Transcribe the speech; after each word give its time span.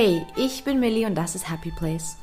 Hey, 0.00 0.24
ich 0.36 0.62
bin 0.62 0.78
Millie 0.78 1.08
und 1.08 1.16
das 1.16 1.34
ist 1.34 1.50
Happy 1.50 1.72
Place. 1.72 2.18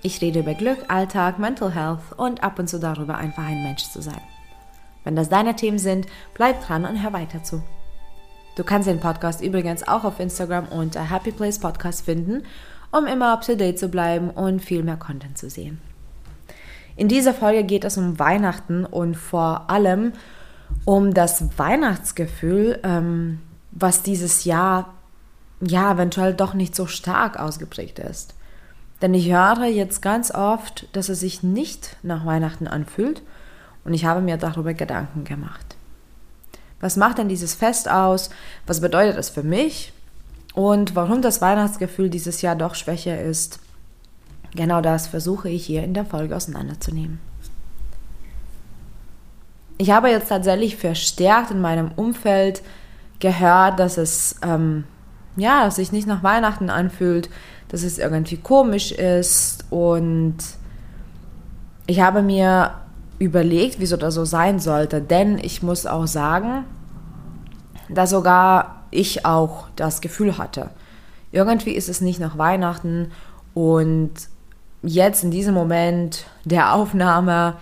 Ich 0.00 0.22
rede 0.22 0.40
über 0.40 0.54
Glück, 0.54 0.78
Alltag, 0.88 1.38
Mental 1.38 1.70
Health 1.70 2.00
und 2.16 2.42
ab 2.42 2.58
und 2.58 2.68
zu 2.68 2.80
darüber, 2.80 3.18
einfach 3.18 3.44
ein 3.44 3.62
Mensch 3.62 3.82
zu 3.82 4.00
sein. 4.00 4.22
Wenn 5.04 5.14
das 5.14 5.28
deine 5.28 5.54
Themen 5.54 5.78
sind, 5.78 6.06
bleib 6.32 6.64
dran 6.64 6.86
und 6.86 7.02
hör 7.02 7.12
weiter 7.12 7.42
zu. 7.44 7.62
Du 8.56 8.64
kannst 8.64 8.88
den 8.88 8.98
Podcast 8.98 9.42
übrigens 9.42 9.86
auch 9.86 10.04
auf 10.04 10.20
Instagram 10.20 10.68
unter 10.68 11.10
Happy 11.10 11.32
Place 11.32 11.58
Podcast 11.58 12.06
finden, 12.06 12.44
um 12.92 13.06
immer 13.06 13.34
up 13.34 13.42
to 13.42 13.56
date 13.56 13.78
zu 13.78 13.88
bleiben 13.90 14.30
und 14.30 14.60
viel 14.60 14.82
mehr 14.82 14.96
Content 14.96 15.36
zu 15.36 15.50
sehen. 15.50 15.82
In 16.96 17.08
dieser 17.08 17.34
Folge 17.34 17.64
geht 17.64 17.84
es 17.84 17.98
um 17.98 18.18
Weihnachten 18.18 18.86
und 18.86 19.18
vor 19.18 19.68
allem 19.68 20.14
um 20.86 21.12
das 21.12 21.58
Weihnachtsgefühl, 21.58 22.80
ähm, 22.82 23.40
was 23.70 24.02
dieses 24.02 24.46
Jahr 24.46 24.94
ja 25.62 25.92
eventuell 25.92 26.34
doch 26.34 26.54
nicht 26.54 26.74
so 26.74 26.86
stark 26.86 27.38
ausgeprägt 27.38 27.98
ist. 27.98 28.34
Denn 29.00 29.14
ich 29.14 29.30
höre 29.30 29.66
jetzt 29.66 30.02
ganz 30.02 30.30
oft, 30.30 30.86
dass 30.92 31.08
es 31.08 31.20
sich 31.20 31.42
nicht 31.42 31.96
nach 32.02 32.24
Weihnachten 32.26 32.66
anfühlt 32.66 33.22
und 33.84 33.94
ich 33.94 34.04
habe 34.04 34.20
mir 34.20 34.36
darüber 34.36 34.74
Gedanken 34.74 35.24
gemacht. 35.24 35.76
Was 36.80 36.96
macht 36.96 37.18
denn 37.18 37.28
dieses 37.28 37.54
Fest 37.54 37.88
aus? 37.90 38.30
Was 38.66 38.80
bedeutet 38.80 39.16
es 39.16 39.28
für 39.28 39.42
mich? 39.42 39.92
Und 40.54 40.94
warum 40.94 41.22
das 41.22 41.40
Weihnachtsgefühl 41.40 42.10
dieses 42.10 42.42
Jahr 42.42 42.56
doch 42.56 42.74
schwächer 42.74 43.20
ist? 43.20 43.60
Genau 44.54 44.80
das 44.80 45.06
versuche 45.06 45.48
ich 45.48 45.64
hier 45.64 45.82
in 45.82 45.94
der 45.94 46.04
Folge 46.04 46.36
auseinanderzunehmen. 46.36 47.20
Ich 49.78 49.90
habe 49.90 50.10
jetzt 50.10 50.28
tatsächlich 50.28 50.76
verstärkt 50.76 51.50
in 51.50 51.60
meinem 51.60 51.92
Umfeld 51.92 52.62
gehört, 53.18 53.80
dass 53.80 53.96
es 53.96 54.36
ähm, 54.42 54.84
ja, 55.36 55.64
dass 55.64 55.76
sich 55.76 55.92
nicht 55.92 56.06
nach 56.06 56.22
Weihnachten 56.22 56.70
anfühlt, 56.70 57.30
dass 57.68 57.82
es 57.82 57.98
irgendwie 57.98 58.36
komisch 58.36 58.92
ist. 58.92 59.64
Und 59.70 60.36
ich 61.86 62.00
habe 62.00 62.22
mir 62.22 62.72
überlegt, 63.18 63.76
wieso 63.78 63.96
das 63.96 64.14
so 64.14 64.24
sein 64.24 64.58
sollte, 64.58 65.00
denn 65.00 65.38
ich 65.38 65.62
muss 65.62 65.86
auch 65.86 66.06
sagen, 66.06 66.64
dass 67.88 68.10
sogar 68.10 68.84
ich 68.90 69.24
auch 69.24 69.66
das 69.76 70.00
Gefühl 70.00 70.38
hatte. 70.38 70.70
Irgendwie 71.30 71.72
ist 71.72 71.88
es 71.88 72.00
nicht 72.00 72.20
nach 72.20 72.36
Weihnachten. 72.36 73.10
Und 73.54 74.12
jetzt 74.82 75.24
in 75.24 75.30
diesem 75.30 75.54
Moment 75.54 76.26
der 76.44 76.74
Aufnahme 76.74 77.54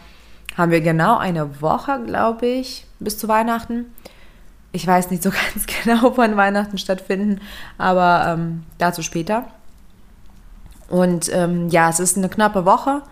haben 0.56 0.72
wir 0.72 0.80
genau 0.80 1.18
eine 1.18 1.60
Woche, 1.62 2.00
glaube 2.04 2.46
ich, 2.46 2.86
bis 2.98 3.16
zu 3.16 3.28
Weihnachten 3.28 3.86
ich 4.72 4.86
weiß 4.86 5.10
nicht 5.10 5.22
so 5.22 5.30
ganz 5.52 5.66
genau, 5.66 6.16
wann 6.16 6.36
Weihnachten 6.36 6.78
stattfinden, 6.78 7.40
aber 7.78 8.24
ähm, 8.28 8.64
dazu 8.78 9.02
später. 9.02 9.46
Und 10.88 11.32
ähm, 11.32 11.68
ja, 11.68 11.88
es 11.88 12.00
ist 12.00 12.16
eine 12.16 12.28
knappe 12.28 12.64
Woche 12.64 13.02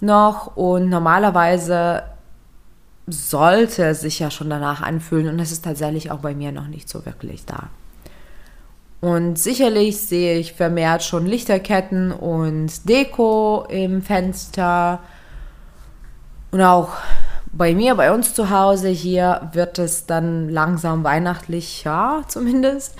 noch 0.00 0.56
und 0.56 0.88
normalerweise 0.88 2.04
sollte 3.08 3.84
es 3.84 4.00
sich 4.00 4.18
ja 4.18 4.30
schon 4.30 4.50
danach 4.50 4.82
anfühlen 4.82 5.28
und 5.28 5.38
es 5.40 5.52
ist 5.52 5.64
tatsächlich 5.64 6.10
auch 6.10 6.18
bei 6.18 6.34
mir 6.34 6.52
noch 6.52 6.66
nicht 6.66 6.88
so 6.88 7.06
wirklich 7.06 7.44
da. 7.44 7.68
Und 9.00 9.38
sicherlich 9.38 10.00
sehe 10.00 10.38
ich 10.38 10.54
vermehrt 10.54 11.02
schon 11.02 11.26
Lichterketten 11.26 12.12
und 12.12 12.88
Deko 12.88 13.66
im 13.68 14.02
Fenster 14.02 15.00
und 16.50 16.62
auch 16.62 16.90
bei 17.56 17.74
mir, 17.74 17.94
bei 17.94 18.12
uns 18.12 18.34
zu 18.34 18.50
Hause 18.50 18.88
hier 18.88 19.50
wird 19.52 19.78
es 19.78 20.06
dann 20.06 20.48
langsam 20.48 21.04
weihnachtlich, 21.04 21.84
ja, 21.84 22.22
zumindest. 22.28 22.94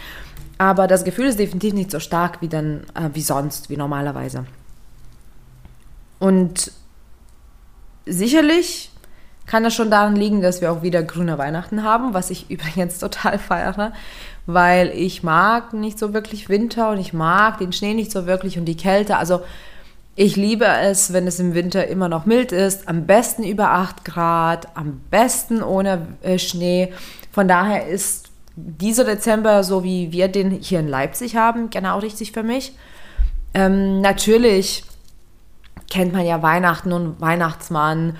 Aber 0.59 0.87
das 0.87 1.05
Gefühl 1.05 1.27
ist 1.27 1.39
definitiv 1.39 1.75
nicht 1.75 1.91
so 1.91 2.01
stark 2.01 2.41
wie 2.41 2.49
dann, 2.49 2.85
äh, 2.95 3.11
wie 3.13 3.21
sonst, 3.21 3.69
wie 3.69 3.77
normalerweise. 3.77 4.47
Und 6.19 6.73
sicherlich 8.07 8.91
kann 9.45 9.63
das 9.63 9.75
schon 9.75 9.91
daran 9.91 10.17
liegen, 10.17 10.41
dass 10.41 10.61
wir 10.61 10.73
auch 10.73 10.83
wieder 10.83 11.03
grüne 11.03 11.37
Weihnachten 11.39 11.83
haben, 11.83 12.15
was 12.15 12.31
ich 12.31 12.51
übrigens 12.51 12.99
total 12.99 13.39
feiere, 13.39 13.93
weil 14.47 14.89
ich 14.89 15.23
mag 15.23 15.75
nicht 15.75 15.99
so 15.99 16.15
wirklich 16.15 16.49
Winter 16.49 16.91
und 16.91 16.99
ich 16.99 17.13
mag 17.13 17.59
den 17.59 17.73
Schnee 17.73 17.95
nicht 17.95 18.11
so 18.11 18.27
wirklich 18.27 18.59
und 18.59 18.65
die 18.65 18.77
Kälte. 18.77 19.19
Also 19.19 19.43
ich 20.17 20.37
liebe 20.37 20.65
es, 20.65 21.13
wenn 21.13 21.27
es 21.27 21.39
im 21.39 21.55
Winter 21.55 21.87
immer 21.87 22.09
noch 22.09 22.25
mild 22.25 22.51
ist, 22.51 22.89
am 22.89 23.07
besten 23.07 23.45
über 23.45 23.71
8 23.71 24.05
Grad, 24.05 24.75
am 24.75 25.03
besten 25.11 25.63
ohne 25.63 26.09
äh, 26.23 26.39
Schnee. 26.39 26.93
Von 27.31 27.47
daher 27.47 27.87
ist 27.87 28.31
dieser 28.57 29.05
Dezember, 29.05 29.63
so 29.63 29.85
wie 29.85 30.13
wir 30.13 30.29
den 30.29 30.51
hier 30.51 30.81
in 30.81 30.89
Leipzig 30.89 31.37
haben, 31.37 31.69
genau 31.69 31.99
richtig 31.99 32.33
für 32.33 32.43
mich. 32.43 32.73
Ähm, 33.53 34.01
natürlich 34.01 34.85
kennt 35.91 36.15
man 36.15 36.25
ja 36.25 36.43
Weihnachten 36.43 36.93
und 36.93 37.21
Weihnachtsmann 37.21 38.17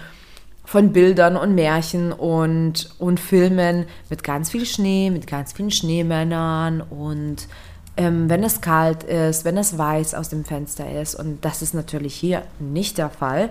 von 0.67 0.93
Bildern 0.93 1.37
und 1.37 1.55
Märchen 1.55 2.13
und, 2.13 2.91
und 2.99 3.21
Filmen 3.21 3.87
mit 4.11 4.23
ganz 4.23 4.51
viel 4.51 4.67
Schnee, 4.67 5.11
mit 5.11 5.27
ganz 5.27 5.55
vielen 5.55 5.71
Schneemännern 5.71 6.83
und 6.83 7.49
ähm, 7.97 8.29
wenn 8.29 8.45
es 8.45 8.61
kalt 8.61 9.03
ist, 9.05 9.45
wenn 9.45 9.57
es 9.57 9.79
weiß 9.79 10.15
aus 10.15 10.29
dem 10.29 10.45
Fenster 10.45 11.01
ist. 11.01 11.15
Und 11.15 11.45
das 11.45 11.63
ist 11.63 11.75
natürlich 11.75 12.15
hier 12.15 12.43
nicht 12.59 12.99
der 12.99 13.11
Fall. 13.11 13.51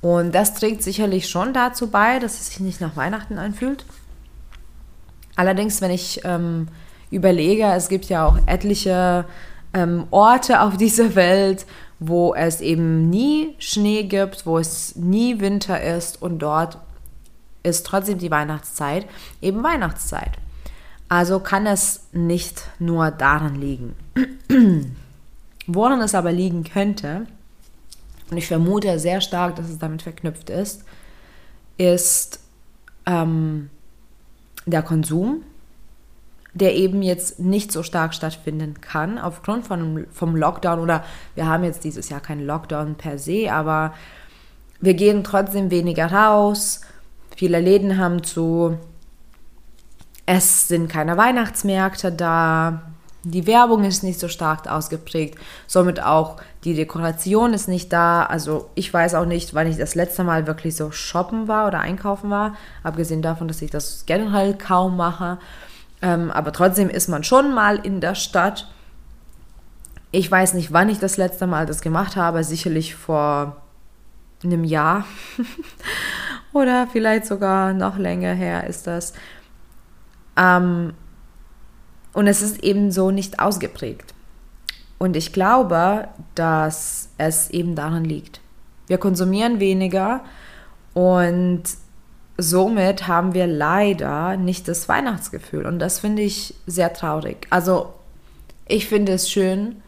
Und 0.00 0.34
das 0.34 0.54
trägt 0.54 0.82
sicherlich 0.82 1.28
schon 1.28 1.54
dazu 1.54 1.88
bei, 1.88 2.18
dass 2.18 2.34
es 2.34 2.48
sich 2.48 2.60
nicht 2.60 2.80
nach 2.80 2.96
Weihnachten 2.96 3.38
anfühlt. 3.38 3.84
Allerdings, 5.36 5.80
wenn 5.80 5.90
ich 5.90 6.20
ähm, 6.24 6.68
überlege, 7.10 7.64
es 7.72 7.88
gibt 7.88 8.06
ja 8.06 8.26
auch 8.26 8.38
etliche 8.46 9.24
ähm, 9.72 10.06
Orte 10.10 10.60
auf 10.62 10.76
dieser 10.76 11.14
Welt, 11.14 11.66
wo 12.00 12.34
es 12.34 12.60
eben 12.60 13.08
nie 13.08 13.54
Schnee 13.58 14.02
gibt, 14.02 14.46
wo 14.46 14.58
es 14.58 14.96
nie 14.96 15.40
Winter 15.40 15.80
ist 15.80 16.20
und 16.20 16.40
dort 16.40 16.78
ist 17.62 17.86
trotzdem 17.86 18.18
die 18.18 18.30
Weihnachtszeit 18.30 19.06
eben 19.40 19.62
Weihnachtszeit. 19.62 20.32
Also 21.08 21.40
kann 21.40 21.66
es 21.66 22.08
nicht 22.12 22.68
nur 22.78 23.10
daran 23.10 23.54
liegen. 23.56 23.94
Woran 25.66 26.00
es 26.00 26.14
aber 26.14 26.32
liegen 26.32 26.64
könnte, 26.64 27.26
und 28.30 28.38
ich 28.38 28.46
vermute 28.46 28.98
sehr 28.98 29.20
stark, 29.20 29.56
dass 29.56 29.68
es 29.68 29.78
damit 29.78 30.02
verknüpft 30.02 30.50
ist, 30.50 30.84
ist 31.76 32.40
ähm, 33.06 33.70
der 34.66 34.82
Konsum, 34.82 35.42
der 36.54 36.74
eben 36.74 37.02
jetzt 37.02 37.40
nicht 37.40 37.72
so 37.72 37.82
stark 37.82 38.14
stattfinden 38.14 38.80
kann 38.80 39.18
aufgrund 39.18 39.66
von, 39.66 40.06
vom 40.10 40.36
Lockdown. 40.36 40.78
Oder 40.78 41.04
wir 41.34 41.46
haben 41.46 41.64
jetzt 41.64 41.84
dieses 41.84 42.08
Jahr 42.08 42.20
keinen 42.20 42.46
Lockdown 42.46 42.94
per 42.94 43.18
se, 43.18 43.52
aber 43.52 43.94
wir 44.80 44.94
gehen 44.94 45.24
trotzdem 45.24 45.70
weniger 45.70 46.12
raus, 46.12 46.80
viele 47.36 47.60
Läden 47.60 47.98
haben 47.98 48.22
zu, 48.22 48.78
es 50.26 50.68
sind 50.68 50.88
keine 50.88 51.16
Weihnachtsmärkte 51.16 52.12
da. 52.12 52.82
Die 53.24 53.46
Werbung 53.46 53.84
ist 53.84 54.02
nicht 54.02 54.20
so 54.20 54.28
stark 54.28 54.70
ausgeprägt. 54.70 55.38
Somit 55.66 56.02
auch 56.02 56.36
die 56.64 56.74
Dekoration 56.74 57.54
ist 57.54 57.68
nicht 57.68 57.92
da. 57.92 58.24
Also 58.24 58.70
ich 58.74 58.92
weiß 58.92 59.14
auch 59.14 59.24
nicht, 59.24 59.54
wann 59.54 59.66
ich 59.66 59.78
das 59.78 59.94
letzte 59.94 60.24
Mal 60.24 60.46
wirklich 60.46 60.76
so 60.76 60.90
shoppen 60.90 61.48
war 61.48 61.66
oder 61.66 61.80
einkaufen 61.80 62.30
war. 62.30 62.54
Abgesehen 62.82 63.22
davon, 63.22 63.48
dass 63.48 63.62
ich 63.62 63.70
das 63.70 64.04
generell 64.06 64.54
kaum 64.54 64.96
mache. 64.96 65.38
Ähm, 66.02 66.30
aber 66.30 66.52
trotzdem 66.52 66.90
ist 66.90 67.08
man 67.08 67.24
schon 67.24 67.54
mal 67.54 67.76
in 67.76 68.00
der 68.00 68.14
Stadt. 68.14 68.68
Ich 70.10 70.30
weiß 70.30 70.54
nicht, 70.54 70.72
wann 70.72 70.90
ich 70.90 70.98
das 70.98 71.16
letzte 71.16 71.46
Mal 71.46 71.64
das 71.64 71.80
gemacht 71.80 72.16
habe. 72.16 72.44
Sicherlich 72.44 72.94
vor 72.94 73.56
einem 74.42 74.64
Jahr. 74.64 75.06
oder 76.52 76.86
vielleicht 76.92 77.26
sogar 77.26 77.72
noch 77.72 77.96
länger 77.96 78.34
her 78.34 78.66
ist 78.66 78.86
das. 78.86 79.14
Ähm, 80.36 80.94
und 82.12 82.26
es 82.26 82.42
ist 82.42 82.62
eben 82.62 82.90
so 82.90 83.10
nicht 83.10 83.40
ausgeprägt. 83.40 84.14
Und 84.98 85.16
ich 85.16 85.32
glaube, 85.32 86.08
dass 86.34 87.08
es 87.18 87.50
eben 87.50 87.74
daran 87.74 88.04
liegt. 88.04 88.40
Wir 88.86 88.98
konsumieren 88.98 89.60
weniger 89.60 90.22
und 90.92 91.62
somit 92.38 93.08
haben 93.08 93.34
wir 93.34 93.46
leider 93.46 94.36
nicht 94.36 94.68
das 94.68 94.88
Weihnachtsgefühl. 94.88 95.66
Und 95.66 95.78
das 95.78 96.00
finde 96.00 96.22
ich 96.22 96.54
sehr 96.66 96.92
traurig. 96.92 97.46
Also 97.50 97.94
ich 98.66 98.86
finde 98.88 99.12
es 99.12 99.30
schön, 99.30 99.82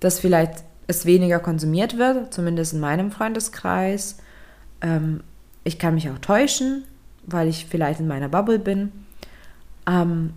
dass 0.00 0.18
vielleicht 0.18 0.64
es 0.86 1.06
weniger 1.06 1.38
konsumiert 1.38 1.98
wird, 1.98 2.34
zumindest 2.34 2.72
in 2.72 2.80
meinem 2.80 3.12
Freundeskreis. 3.12 4.18
Ähm, 4.80 5.22
ich 5.62 5.78
kann 5.78 5.94
mich 5.94 6.10
auch 6.10 6.18
täuschen, 6.18 6.84
weil 7.26 7.48
ich 7.48 7.66
vielleicht 7.66 8.00
in 8.00 8.08
meiner 8.08 8.28
Bubble 8.28 8.58
bin. 8.58 8.92
Ähm, 9.90 10.34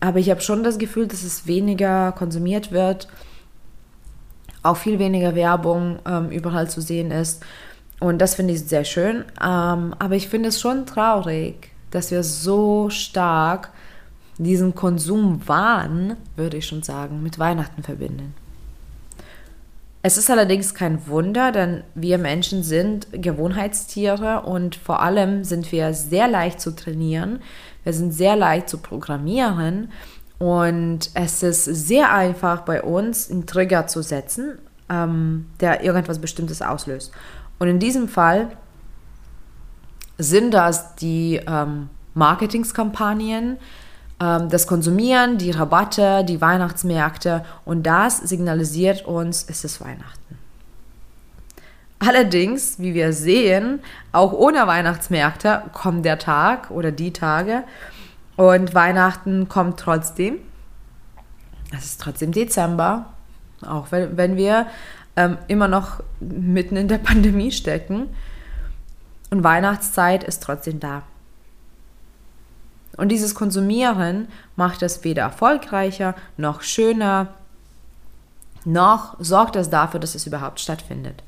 aber 0.00 0.18
ich 0.18 0.30
habe 0.30 0.40
schon 0.40 0.62
das 0.62 0.78
Gefühl, 0.78 1.06
dass 1.06 1.22
es 1.22 1.46
weniger 1.46 2.12
konsumiert 2.12 2.70
wird, 2.70 3.08
auch 4.62 4.76
viel 4.76 4.98
weniger 4.98 5.34
Werbung 5.34 5.98
ähm, 6.06 6.30
überall 6.30 6.68
zu 6.68 6.80
sehen 6.80 7.10
ist. 7.10 7.44
Und 7.98 8.18
das 8.18 8.34
finde 8.34 8.54
ich 8.54 8.64
sehr 8.64 8.84
schön. 8.84 9.24
Ähm, 9.42 9.94
aber 9.98 10.14
ich 10.14 10.28
finde 10.28 10.50
es 10.50 10.60
schon 10.60 10.86
traurig, 10.86 11.70
dass 11.90 12.10
wir 12.10 12.22
so 12.22 12.90
stark 12.90 13.70
diesen 14.38 14.74
Konsumwahn, 14.74 16.16
würde 16.36 16.58
ich 16.58 16.66
schon 16.66 16.82
sagen, 16.82 17.22
mit 17.22 17.38
Weihnachten 17.38 17.82
verbinden. 17.82 18.34
Es 20.02 20.18
ist 20.18 20.30
allerdings 20.30 20.74
kein 20.74 21.08
Wunder, 21.08 21.50
denn 21.50 21.82
wir 21.94 22.18
Menschen 22.18 22.62
sind 22.62 23.08
Gewohnheitstiere 23.10 24.42
und 24.42 24.76
vor 24.76 25.00
allem 25.00 25.42
sind 25.42 25.72
wir 25.72 25.94
sehr 25.94 26.28
leicht 26.28 26.60
zu 26.60 26.76
trainieren. 26.76 27.40
Wir 27.86 27.92
sind 27.92 28.10
sehr 28.10 28.34
leicht 28.34 28.68
zu 28.68 28.78
programmieren 28.78 29.92
und 30.40 31.08
es 31.14 31.44
ist 31.44 31.66
sehr 31.66 32.12
einfach 32.12 32.62
bei 32.62 32.82
uns, 32.82 33.30
einen 33.30 33.46
Trigger 33.46 33.86
zu 33.86 34.02
setzen, 34.02 34.58
ähm, 34.88 35.46
der 35.60 35.84
irgendwas 35.84 36.18
Bestimmtes 36.18 36.62
auslöst. 36.62 37.12
Und 37.60 37.68
in 37.68 37.78
diesem 37.78 38.08
Fall 38.08 38.48
sind 40.18 40.52
das 40.52 40.96
die 40.96 41.40
ähm, 41.46 41.88
Marketingskampagnen, 42.14 43.56
ähm, 44.18 44.48
das 44.48 44.66
Konsumieren, 44.66 45.38
die 45.38 45.52
Rabatte, 45.52 46.24
die 46.24 46.40
Weihnachtsmärkte 46.40 47.44
und 47.64 47.84
das 47.84 48.18
signalisiert 48.18 49.06
uns, 49.06 49.46
es 49.48 49.62
ist 49.62 49.80
Weihnachten. 49.80 50.35
Allerdings, 51.98 52.78
wie 52.78 52.94
wir 52.94 53.12
sehen, 53.12 53.80
auch 54.12 54.32
ohne 54.32 54.66
Weihnachtsmärkte 54.66 55.62
kommt 55.72 56.04
der 56.04 56.18
Tag 56.18 56.70
oder 56.70 56.92
die 56.92 57.12
Tage 57.12 57.64
und 58.36 58.74
Weihnachten 58.74 59.48
kommt 59.48 59.80
trotzdem. 59.80 60.38
Es 61.76 61.84
ist 61.84 62.00
trotzdem 62.00 62.32
Dezember, 62.32 63.06
auch 63.62 63.90
wenn, 63.90 64.16
wenn 64.16 64.36
wir 64.36 64.66
ähm, 65.16 65.38
immer 65.48 65.68
noch 65.68 66.02
mitten 66.20 66.76
in 66.76 66.88
der 66.88 66.98
Pandemie 67.10 67.50
stecken. 67.50 68.08
Und 69.30 69.42
Weihnachtszeit 69.42 70.22
ist 70.22 70.42
trotzdem 70.42 70.78
da. 70.78 71.02
Und 72.96 73.08
dieses 73.08 73.34
Konsumieren 73.34 74.28
macht 74.54 74.82
es 74.82 75.02
weder 75.04 75.22
erfolgreicher 75.22 76.14
noch 76.36 76.62
schöner, 76.62 77.34
noch 78.64 79.16
sorgt 79.18 79.56
es 79.56 79.70
dafür, 79.70 80.00
dass 80.00 80.14
es 80.14 80.26
überhaupt 80.26 80.60
stattfindet. 80.60 81.22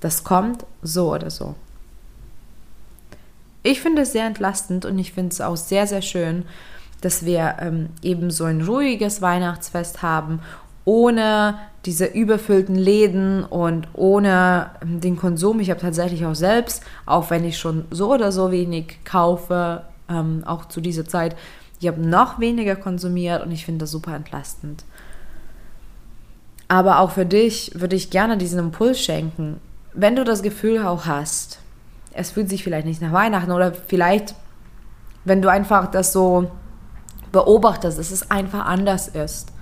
Das 0.00 0.24
kommt 0.24 0.64
so 0.82 1.12
oder 1.12 1.30
so. 1.30 1.54
Ich 3.62 3.80
finde 3.80 4.02
es 4.02 4.12
sehr 4.12 4.26
entlastend 4.26 4.84
und 4.84 4.98
ich 4.98 5.12
finde 5.12 5.32
es 5.32 5.40
auch 5.40 5.56
sehr, 5.56 5.86
sehr 5.86 6.02
schön, 6.02 6.44
dass 7.00 7.24
wir 7.24 7.56
ähm, 7.60 7.90
eben 8.02 8.30
so 8.30 8.44
ein 8.44 8.62
ruhiges 8.62 9.20
Weihnachtsfest 9.20 10.02
haben, 10.02 10.40
ohne 10.84 11.58
diese 11.84 12.06
überfüllten 12.06 12.74
Läden 12.74 13.44
und 13.44 13.88
ohne 13.92 14.70
ähm, 14.82 15.00
den 15.00 15.16
Konsum. 15.16 15.60
Ich 15.60 15.70
habe 15.70 15.80
tatsächlich 15.80 16.24
auch 16.24 16.34
selbst, 16.34 16.82
auch 17.06 17.30
wenn 17.30 17.44
ich 17.44 17.58
schon 17.58 17.84
so 17.90 18.12
oder 18.12 18.32
so 18.32 18.50
wenig 18.50 18.98
kaufe, 19.04 19.82
ähm, 20.08 20.42
auch 20.46 20.66
zu 20.66 20.80
dieser 20.80 21.04
Zeit. 21.04 21.36
Ich 21.80 21.86
habe 21.86 22.00
noch 22.00 22.40
weniger 22.40 22.74
konsumiert 22.74 23.44
und 23.44 23.52
ich 23.52 23.64
finde 23.64 23.80
das 23.80 23.90
super 23.90 24.14
entlastend. 24.14 24.84
Aber 26.68 27.00
auch 27.00 27.12
für 27.12 27.26
dich 27.26 27.72
würde 27.74 27.96
ich 27.96 28.10
gerne 28.10 28.36
diesen 28.36 28.58
Impuls 28.58 29.00
schenken. 29.00 29.60
Wenn 29.94 30.16
du 30.16 30.24
das 30.24 30.42
Gefühl 30.42 30.84
auch 30.84 31.06
hast, 31.06 31.60
es 32.12 32.30
fühlt 32.30 32.48
sich 32.48 32.64
vielleicht 32.64 32.86
nicht 32.86 33.00
nach 33.00 33.12
Weihnachten 33.12 33.52
oder 33.52 33.72
vielleicht, 33.72 34.34
wenn 35.24 35.42
du 35.42 35.50
einfach 35.50 35.90
das 35.90 36.12
so 36.12 36.50
beobachtest, 37.32 37.98
dass 37.98 38.10
es 38.10 38.30
einfach 38.30 38.66
anders 38.66 39.08
ist, 39.08 39.52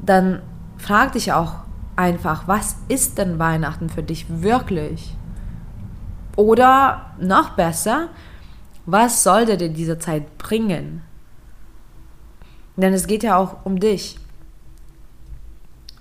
dann 0.00 0.42
frag 0.78 1.12
dich 1.12 1.32
auch 1.32 1.54
einfach, 1.96 2.48
was 2.48 2.76
ist 2.88 3.18
denn 3.18 3.38
Weihnachten 3.38 3.88
für 3.88 4.02
dich 4.02 4.26
wirklich? 4.28 5.16
Oder 6.36 7.14
noch 7.18 7.50
besser, 7.50 8.08
was 8.86 9.22
sollte 9.22 9.56
dir 9.56 9.70
diese 9.70 9.98
Zeit 9.98 10.36
bringen? 10.38 11.02
Denn 12.76 12.92
es 12.92 13.06
geht 13.06 13.22
ja 13.22 13.36
auch 13.36 13.64
um 13.64 13.78
dich. 13.78 14.18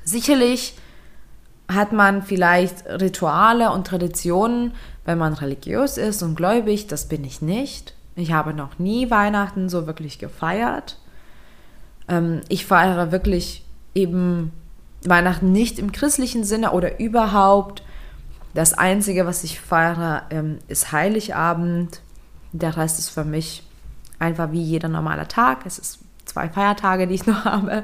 Sicherlich 0.03 0.77
hat 1.73 1.91
man 1.91 2.23
vielleicht 2.23 2.85
Rituale 2.87 3.71
und 3.71 3.87
Traditionen, 3.87 4.73
wenn 5.05 5.17
man 5.17 5.33
religiös 5.33 5.97
ist 5.97 6.23
und 6.23 6.35
gläubig. 6.35 6.87
Das 6.87 7.07
bin 7.07 7.23
ich 7.23 7.41
nicht. 7.41 7.93
Ich 8.15 8.31
habe 8.31 8.53
noch 8.53 8.79
nie 8.79 9.09
Weihnachten 9.09 9.69
so 9.69 9.87
wirklich 9.87 10.19
gefeiert. 10.19 10.97
Ähm, 12.07 12.41
ich 12.49 12.65
feiere 12.65 13.11
wirklich 13.11 13.65
eben 13.95 14.51
Weihnachten 15.03 15.51
nicht 15.51 15.79
im 15.79 15.91
christlichen 15.91 16.43
Sinne 16.43 16.71
oder 16.71 16.99
überhaupt. 16.99 17.83
Das 18.53 18.73
Einzige, 18.73 19.25
was 19.25 19.43
ich 19.43 19.59
feiere, 19.59 20.23
ähm, 20.29 20.59
ist 20.67 20.91
Heiligabend. 20.91 22.01
Der 22.51 22.77
Rest 22.77 22.99
ist 22.99 23.09
für 23.09 23.25
mich 23.25 23.63
einfach 24.19 24.51
wie 24.51 24.61
jeder 24.61 24.89
normale 24.89 25.27
Tag. 25.27 25.65
Es 25.65 25.79
ist 25.79 25.99
zwei 26.25 26.49
Feiertage, 26.49 27.07
die 27.07 27.15
ich 27.15 27.25
noch 27.25 27.45
habe. 27.45 27.83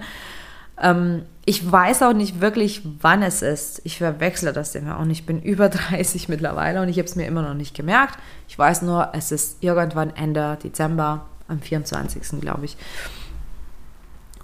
Ähm, 0.82 1.24
ich 1.46 1.70
weiß 1.70 2.04
auch 2.04 2.14
nicht 2.14 2.42
wirklich, 2.42 2.84
wann 3.02 3.24
es 3.24 3.42
ist. 3.42 3.82
Ich 3.84 3.98
verwechsle 3.98 4.54
das 4.54 4.76
immer 4.76 5.00
und 5.00 5.10
ich 5.10 5.26
bin 5.26 5.42
über 5.44 5.70
30 5.70 6.30
mittlerweile 6.30 6.82
und 6.82 6.90
ich 6.90 6.98
habe 6.98 7.08
es 7.08 7.16
mir 7.16 7.26
immer 7.26 7.42
noch 7.42 7.56
nicht 7.56 7.76
gemerkt. 7.76 8.20
Ich 8.48 8.58
weiß 8.58 8.84
nur, 8.84 9.10
es 9.14 9.32
ist 9.32 9.64
irgendwann 9.64 10.16
Ende 10.16 10.58
Dezember, 10.64 11.26
am 11.48 11.60
24. 11.60 12.40
glaube 12.42 12.66
ich. 12.66 12.78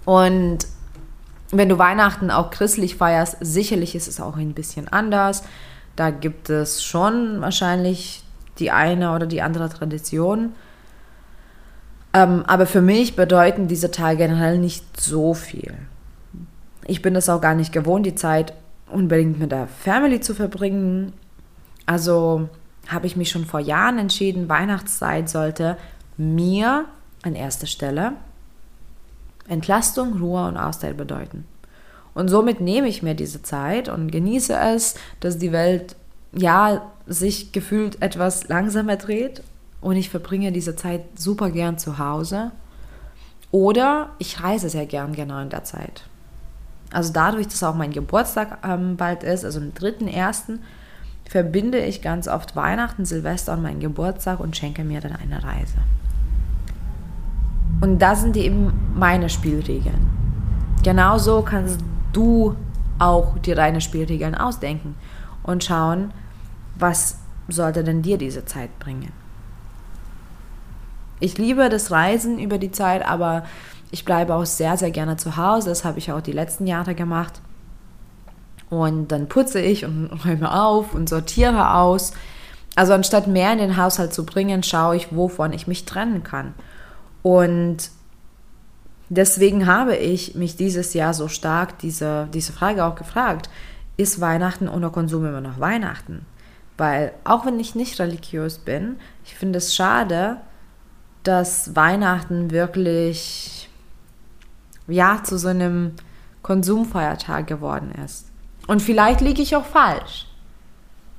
Und 0.04 0.58
wenn 1.52 1.68
du 1.68 1.78
Weihnachten 1.78 2.30
auch 2.30 2.50
christlich 2.50 2.96
feierst, 2.96 3.36
sicherlich 3.40 3.94
ist 3.94 4.08
es 4.08 4.20
auch 4.20 4.36
ein 4.36 4.52
bisschen 4.52 4.88
anders. 4.88 5.44
Da 5.94 6.10
gibt 6.10 6.50
es 6.50 6.82
schon 6.82 7.40
wahrscheinlich 7.40 8.24
die 8.58 8.70
eine 8.70 9.14
oder 9.14 9.26
die 9.26 9.42
andere 9.42 9.68
Tradition. 9.68 10.54
Ähm, 12.12 12.44
aber 12.46 12.66
für 12.66 12.80
mich 12.80 13.14
bedeuten 13.14 13.68
diese 13.68 13.90
Tage 13.90 14.18
generell 14.18 14.58
nicht 14.58 15.00
so 15.00 15.34
viel. 15.34 15.74
Ich 16.86 17.02
bin 17.02 17.16
es 17.16 17.28
auch 17.28 17.40
gar 17.40 17.54
nicht 17.54 17.72
gewohnt, 17.72 18.06
die 18.06 18.14
Zeit 18.14 18.52
unbedingt 18.90 19.38
mit 19.38 19.52
der 19.52 19.66
Family 19.66 20.20
zu 20.20 20.34
verbringen. 20.34 21.12
Also 21.84 22.48
habe 22.88 23.06
ich 23.06 23.16
mich 23.16 23.30
schon 23.30 23.44
vor 23.44 23.60
Jahren 23.60 23.98
entschieden, 23.98 24.48
Weihnachtszeit 24.48 25.28
sollte 25.28 25.76
mir 26.16 26.84
an 27.22 27.34
erster 27.34 27.66
Stelle 27.66 28.12
Entlastung, 29.48 30.20
Ruhe 30.20 30.46
und 30.46 30.56
Auszeit 30.56 30.96
bedeuten. 30.96 31.44
Und 32.14 32.28
somit 32.28 32.60
nehme 32.60 32.88
ich 32.88 33.02
mir 33.02 33.14
diese 33.14 33.42
Zeit 33.42 33.88
und 33.88 34.10
genieße 34.10 34.56
es, 34.56 34.94
dass 35.20 35.38
die 35.38 35.52
Welt 35.52 35.96
ja 36.32 36.90
sich 37.06 37.52
gefühlt 37.52 38.02
etwas 38.02 38.48
langsamer 38.48 38.96
dreht 38.96 39.42
und 39.80 39.96
ich 39.96 40.10
verbringe 40.10 40.50
diese 40.50 40.76
Zeit 40.76 41.02
super 41.16 41.50
gern 41.50 41.78
zu 41.78 41.98
Hause. 41.98 42.52
Oder 43.52 44.10
ich 44.18 44.42
reise 44.42 44.68
sehr 44.68 44.86
gern 44.86 45.14
genau 45.14 45.40
in 45.40 45.50
der 45.50 45.64
Zeit. 45.64 46.04
Also 46.92 47.12
dadurch, 47.12 47.48
dass 47.48 47.62
auch 47.62 47.74
mein 47.74 47.92
Geburtstag 47.92 48.58
ähm, 48.64 48.96
bald 48.96 49.22
ist, 49.22 49.44
also 49.44 49.60
am 49.60 49.70
3.1., 49.70 50.58
verbinde 51.28 51.78
ich 51.78 52.02
ganz 52.02 52.28
oft 52.28 52.54
Weihnachten, 52.54 53.04
Silvester 53.04 53.54
und 53.54 53.62
meinen 53.62 53.80
Geburtstag 53.80 54.38
und 54.38 54.56
schenke 54.56 54.84
mir 54.84 55.00
dann 55.00 55.12
eine 55.16 55.42
Reise. 55.42 55.78
Und 57.80 57.98
da 57.98 58.14
sind 58.14 58.36
eben 58.36 58.72
meine 58.94 59.28
Spielregeln. 59.28 60.06
Genauso 60.82 61.42
kannst 61.42 61.80
du 62.12 62.54
auch 62.98 63.38
dir 63.38 63.56
deine 63.56 63.80
Spielregeln 63.80 64.34
ausdenken 64.34 64.94
und 65.42 65.64
schauen, 65.64 66.12
was 66.78 67.18
sollte 67.48 67.84
denn 67.84 68.02
dir 68.02 68.18
diese 68.18 68.44
Zeit 68.44 68.78
bringen. 68.78 69.12
Ich 71.18 71.38
liebe 71.38 71.68
das 71.68 71.90
Reisen 71.90 72.38
über 72.38 72.58
die 72.58 72.70
Zeit, 72.70 73.06
aber 73.06 73.44
ich 73.96 74.04
bleibe 74.04 74.34
auch 74.34 74.44
sehr, 74.44 74.76
sehr 74.76 74.90
gerne 74.90 75.16
zu 75.16 75.38
Hause. 75.38 75.70
Das 75.70 75.82
habe 75.82 75.98
ich 75.98 76.12
auch 76.12 76.20
die 76.20 76.32
letzten 76.32 76.66
Jahre 76.66 76.94
gemacht. 76.94 77.40
Und 78.68 79.08
dann 79.08 79.26
putze 79.26 79.58
ich 79.58 79.86
und 79.86 80.10
räume 80.26 80.52
auf 80.52 80.92
und 80.92 81.08
sortiere 81.08 81.72
aus. 81.72 82.12
Also 82.74 82.92
anstatt 82.92 83.26
mehr 83.26 83.54
in 83.54 83.58
den 83.58 83.78
Haushalt 83.78 84.12
zu 84.12 84.26
bringen, 84.26 84.62
schaue 84.62 84.96
ich, 84.96 85.16
wovon 85.16 85.54
ich 85.54 85.66
mich 85.66 85.86
trennen 85.86 86.22
kann. 86.22 86.52
Und 87.22 87.88
deswegen 89.08 89.66
habe 89.66 89.96
ich 89.96 90.34
mich 90.34 90.56
dieses 90.56 90.92
Jahr 90.92 91.14
so 91.14 91.28
stark 91.28 91.78
diese, 91.78 92.28
diese 92.34 92.52
Frage 92.52 92.84
auch 92.84 92.96
gefragt. 92.96 93.48
Ist 93.96 94.20
Weihnachten 94.20 94.68
ohne 94.68 94.90
Konsum 94.90 95.24
immer 95.24 95.40
noch 95.40 95.58
Weihnachten? 95.58 96.26
Weil 96.76 97.14
auch 97.24 97.46
wenn 97.46 97.58
ich 97.58 97.74
nicht 97.74 97.98
religiös 97.98 98.58
bin, 98.58 98.96
ich 99.24 99.36
finde 99.36 99.56
es 99.56 99.74
schade, 99.74 100.36
dass 101.22 101.74
Weihnachten 101.74 102.50
wirklich 102.50 103.65
ja 104.88 105.20
zu 105.22 105.38
so 105.38 105.48
einem 105.48 105.92
Konsumfeiertag 106.42 107.46
geworden 107.46 107.92
ist. 108.04 108.26
Und 108.66 108.82
vielleicht 108.82 109.20
liege 109.20 109.42
ich 109.42 109.56
auch 109.56 109.64
falsch. 109.64 110.26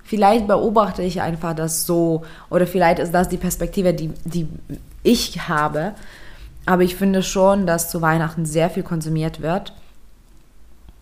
Vielleicht 0.03 0.47
beobachte 0.47 1.01
ich 1.01 1.21
einfach 1.21 1.53
das 1.53 1.85
so 1.85 2.23
oder 2.49 2.65
vielleicht 2.65 2.99
ist 2.99 3.13
das 3.13 3.27
die 3.27 3.37
Perspektive, 3.37 3.93
die, 3.93 4.13
die 4.23 4.47
ich 5.03 5.49
habe. 5.49 5.95
Aber 6.65 6.83
ich 6.83 6.95
finde 6.95 7.23
schon, 7.23 7.67
dass 7.67 7.89
zu 7.89 8.01
Weihnachten 8.01 8.45
sehr 8.45 8.69
viel 8.69 8.83
konsumiert 8.83 9.41
wird. 9.41 9.73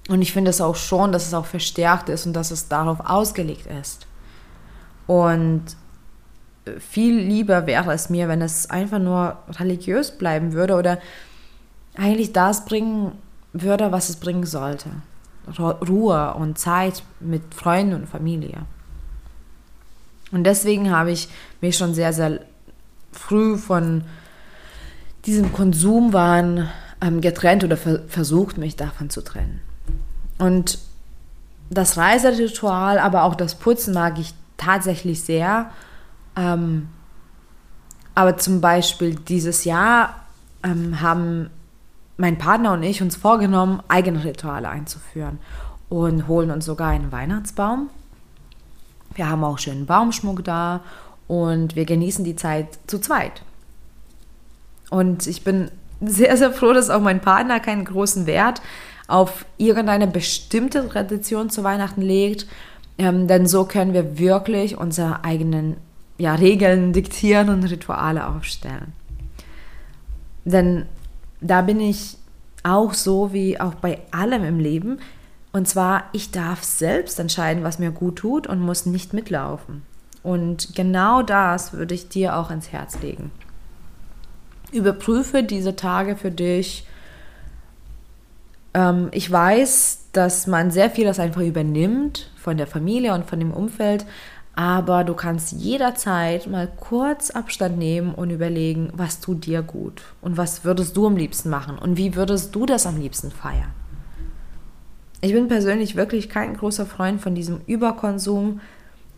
Und 0.10 0.22
ich 0.22 0.34
finde 0.34 0.50
es 0.50 0.62
auch 0.62 0.76
schon, 0.76 1.12
dass 1.12 1.28
es 1.28 1.34
auch 1.34 1.46
verstärkt 1.46 2.10
ist 2.10 2.26
und 2.26 2.34
dass 2.34 2.52
es 2.52 2.68
darauf 2.68 3.00
ausgelegt 3.00 3.68
ist. 3.68 4.08
Und 5.08 5.64
viel 6.80 7.18
lieber 7.18 7.68
wäre 7.68 7.94
es 7.94 8.10
mir, 8.10 8.28
wenn 8.28 8.42
es 8.42 8.70
einfach 8.70 9.00
nur 9.00 9.38
religiös 9.60 10.12
bleiben 10.12 10.54
würde 10.54 10.76
oder 10.76 11.00
eigentlich 11.98 12.34
das 12.34 12.66
bringen 12.66 13.14
würde, 13.54 13.92
was 13.92 14.10
es 14.10 14.18
bringen 14.18 14.46
sollte. 14.46 14.90
Ruhe 15.60 16.34
und 16.34 16.58
Zeit 16.58 17.04
mit 17.20 17.54
Freunden 17.54 17.94
und 17.94 18.08
Familie. 18.08 18.66
Und 20.32 20.44
deswegen 20.44 20.92
habe 20.92 21.12
ich 21.12 21.30
mich 21.62 21.78
schon 21.78 21.94
sehr, 21.94 22.14
sehr 22.14 22.40
früh 23.12 23.58
von 23.58 24.04
diesem 25.26 25.54
Konsumwahn 25.54 26.70
ähm, 27.02 27.22
getrennt 27.22 27.64
oder 27.64 27.78
ver 27.78 28.02
versucht, 28.08 28.58
mich 28.58 28.76
davon 28.76 29.10
zu 29.10 29.24
trennen. 29.24 29.62
Und 30.38 30.80
das 31.70 31.98
Reiseritual, 31.98 33.00
aber 33.00 33.24
auch 33.24 33.36
das 33.36 33.56
Putzen 33.56 33.94
mag 33.94 34.20
ich 34.20 34.34
tatsächlich 34.58 35.24
sehr. 35.24 35.72
Ähm, 36.36 36.90
aber 38.14 38.38
zum 38.38 38.62
Beispiel 38.62 39.16
dieses 39.16 39.64
Jahr 39.64 40.22
ähm, 40.64 41.02
haben 41.02 41.50
mein 42.18 42.38
Partner 42.38 42.74
und 42.74 42.84
ich 42.84 43.02
uns 43.02 43.16
vorgenommen, 43.16 43.82
eigene 43.88 44.24
Rituale 44.24 44.70
einzuführen 44.70 45.40
und 45.90 46.28
holen 46.28 46.52
uns 46.52 46.66
sogar 46.66 46.90
einen 46.90 47.12
Weihnachtsbaum. 47.12 47.90
Wir 49.14 49.30
haben 49.30 49.44
auch 49.44 49.60
schönen 49.60 49.86
Baumschmuck 49.86 50.44
da 50.44 50.82
und 51.28 51.76
wir 51.76 51.86
genießen 51.86 52.24
die 52.26 52.36
Zeit 52.36 52.68
zu 52.88 53.00
zweit. 53.00 53.42
Und 54.90 55.28
ich 55.28 55.44
bin 55.44 55.72
sehr, 56.02 56.36
sehr 56.38 56.52
froh, 56.52 56.74
dass 56.74 56.90
auch 56.90 57.02
mein 57.02 57.22
Partner 57.22 57.60
keinen 57.60 57.86
großen 57.86 58.26
Wert 58.28 58.62
auf 59.08 59.46
irgendeine 59.58 60.08
bestimmte 60.08 60.88
Tradition 60.88 61.50
zu 61.50 61.64
Weihnachten 61.64 62.02
legt, 62.02 62.48
ähm, 62.98 63.28
denn 63.28 63.48
so 63.48 63.66
können 63.66 63.94
wir 63.94 64.18
wirklich 64.18 64.78
unsere 64.78 65.24
eigenen 65.24 65.78
ja, 66.18 66.36
Regeln 66.36 66.94
diktieren 66.94 67.50
und 67.50 67.64
Rituale 67.64 68.28
aufstellen. 68.28 68.94
Denn 70.46 70.86
da 71.42 71.62
bin 71.62 71.80
ich 71.80 72.18
auch 72.64 72.94
so 72.94 73.32
wie 73.34 73.60
auch 73.60 73.76
bei 73.76 74.00
allem 74.12 74.44
im 74.44 74.60
Leben. 74.60 75.00
Und 75.52 75.68
zwar, 75.68 76.06
ich 76.12 76.32
darf 76.32 76.64
selbst 76.64 77.20
entscheiden, 77.20 77.64
was 77.64 77.80
mir 77.80 77.92
gut 77.92 78.18
tut 78.18 78.48
und 78.48 78.60
muss 78.60 78.86
nicht 78.86 79.14
mitlaufen. 79.14 79.84
Und 80.24 80.76
genau 80.76 81.22
das 81.22 81.74
würde 81.74 81.94
ich 81.94 82.10
dir 82.10 82.36
auch 82.36 82.50
ins 82.50 82.72
Herz 82.72 83.00
legen. 83.02 83.32
Überprüfe 84.72 85.44
diese 85.44 85.76
Tage 85.76 86.16
für 86.16 86.32
dich. 86.32 86.88
Ähm, 88.74 89.10
ich 89.12 89.32
weiß, 89.32 90.08
dass 90.14 90.48
man 90.48 90.72
sehr 90.72 90.90
viel 90.90 91.06
das 91.06 91.20
einfach 91.20 91.42
übernimmt 91.42 92.32
von 92.36 92.58
der 92.58 92.68
Familie 92.68 93.14
und 93.14 93.26
von 93.26 93.40
dem 93.40 93.52
Umfeld, 93.52 94.06
aber 94.56 95.04
du 95.04 95.14
kannst 95.14 95.52
jederzeit 95.52 96.48
mal 96.48 96.68
kurz 96.68 97.30
Abstand 97.30 97.78
nehmen 97.78 98.16
und 98.16 98.30
überlegen, 98.30 98.90
was 98.94 99.20
tut 99.20 99.46
dir 99.46 99.62
gut 99.62 100.04
und 100.22 100.38
was 100.38 100.64
würdest 100.64 100.96
du 100.96 101.08
am 101.08 101.18
liebsten 101.18 101.50
machen 101.50 101.78
und 101.78 101.98
wie 101.98 102.16
würdest 102.16 102.56
du 102.56 102.66
das 102.66 102.88
am 102.88 102.98
liebsten 102.98 103.32
feiern. 103.32 103.74
Ich 105.20 105.34
bin 105.34 105.50
persönlich 105.50 105.98
wirklich 105.98 106.30
kein 106.30 106.56
großer 106.56 106.86
Freund 106.86 107.20
von 107.20 107.36
diesem 107.36 107.60
Überkonsum. 107.68 108.62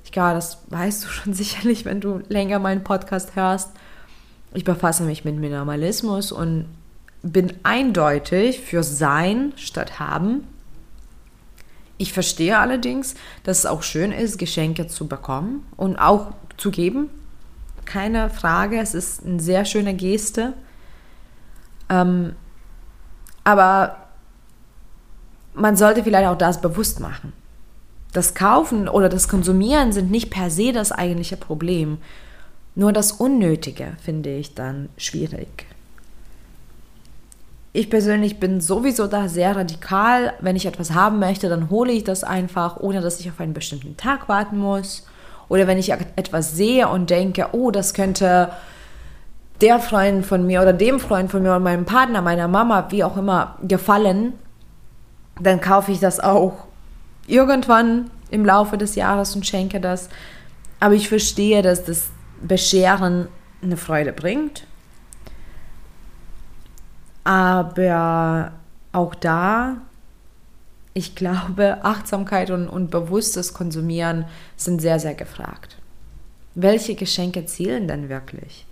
Ich 0.03 0.11
glaube, 0.11 0.35
das 0.35 0.63
weißt 0.69 1.03
du 1.03 1.07
schon 1.09 1.33
sicherlich, 1.35 1.85
wenn 1.85 2.01
du 2.01 2.21
länger 2.29 2.57
meinen 2.57 2.83
Podcast 2.83 3.35
hörst. 3.35 3.71
Ich 4.53 4.63
befasse 4.63 5.03
mich 5.03 5.23
mit 5.23 5.35
Minimalismus 5.35 6.31
und 6.31 6.65
bin 7.21 7.53
eindeutig 7.61 8.61
für 8.61 8.81
Sein 8.81 9.53
statt 9.55 9.99
Haben. 9.99 10.47
Ich 11.97 12.13
verstehe 12.13 12.57
allerdings, 12.57 13.15
dass 13.43 13.59
es 13.59 13.65
auch 13.65 13.83
schön 13.83 14.11
ist, 14.11 14.37
Geschenke 14.37 14.87
zu 14.87 15.07
bekommen 15.07 15.65
und 15.77 15.97
auch 15.97 16.31
zu 16.57 16.71
geben. 16.71 17.09
Keine 17.85 18.29
Frage, 18.29 18.79
es 18.79 18.93
ist 18.93 19.25
eine 19.25 19.39
sehr 19.39 19.65
schöne 19.65 19.93
Geste. 19.93 20.53
Ähm, 21.89 22.33
aber 23.43 23.97
man 25.53 25.75
sollte 25.77 26.03
vielleicht 26.03 26.27
auch 26.27 26.37
das 26.37 26.61
bewusst 26.61 26.99
machen. 26.99 27.33
Das 28.13 28.33
Kaufen 28.33 28.89
oder 28.89 29.09
das 29.09 29.27
Konsumieren 29.27 29.91
sind 29.91 30.11
nicht 30.11 30.29
per 30.29 30.49
se 30.49 30.71
das 30.71 30.91
eigentliche 30.91 31.37
Problem. 31.37 31.97
Nur 32.75 32.91
das 32.91 33.11
Unnötige 33.11 33.95
finde 34.03 34.35
ich 34.35 34.53
dann 34.53 34.89
schwierig. 34.97 35.66
Ich 37.77 37.91
persönlich 37.91 38.39
bin 38.39 38.59
sowieso 38.59 39.05
da 39.05 39.29
sehr 39.29 39.55
radikal. 39.55 40.33
Wenn 40.39 40.55
ich 40.55 40.65
etwas 40.65 40.95
haben 40.95 41.19
möchte, 41.19 41.47
dann 41.47 41.69
hole 41.69 41.91
ich 41.91 42.03
das 42.03 42.23
einfach, 42.23 42.77
ohne 42.77 43.01
dass 43.01 43.19
ich 43.19 43.29
auf 43.29 43.39
einen 43.39 43.53
bestimmten 43.53 43.95
Tag 43.95 44.27
warten 44.27 44.57
muss. 44.57 45.05
Oder 45.47 45.67
wenn 45.67 45.77
ich 45.77 45.91
etwas 45.91 46.55
sehe 46.55 46.87
und 46.87 47.11
denke, 47.11 47.49
oh, 47.51 47.69
das 47.69 47.93
könnte 47.93 48.49
der 49.61 49.79
Freund 49.79 50.25
von 50.25 50.47
mir 50.47 50.63
oder 50.63 50.73
dem 50.73 50.99
Freund 50.99 51.29
von 51.29 51.43
mir 51.43 51.49
oder 51.49 51.59
meinem 51.59 51.85
Partner, 51.85 52.23
meiner 52.23 52.47
Mama, 52.47 52.87
wie 52.89 53.03
auch 53.03 53.15
immer, 53.15 53.59
gefallen, 53.61 54.33
dann 55.39 55.61
kaufe 55.61 55.91
ich 55.91 55.99
das 55.99 56.19
auch 56.19 56.53
irgendwann 57.27 58.09
im 58.31 58.43
Laufe 58.43 58.79
des 58.79 58.95
Jahres 58.95 59.35
und 59.35 59.45
schenke 59.45 59.79
das. 59.79 60.09
Aber 60.79 60.95
ich 60.95 61.09
verstehe, 61.09 61.61
dass 61.61 61.85
das 61.85 62.07
Bescheren 62.41 63.27
eine 63.61 63.77
Freude 63.77 64.13
bringt 64.13 64.65
aber 67.27 68.53
auch 68.93 69.13
da, 69.13 69.81
ich 70.93 71.13
glaube, 71.13 71.79
Achtsamkeit 71.83 72.51
und, 72.51 72.69
und 72.69 72.89
bewusstes 72.89 73.53
Konsumieren 73.53 74.23
sind 74.55 74.81
sehr, 74.81 74.97
sehr 75.01 75.13
gefragt. 75.13 75.75
Welche 76.55 76.95
Geschenke 76.95 77.45
zielen 77.45 77.89
denn 77.89 78.07
wirklich? 78.07 78.65